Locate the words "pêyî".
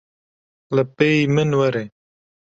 0.97-1.23